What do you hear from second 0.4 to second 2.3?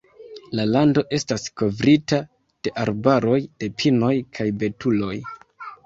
La lando estas kovrita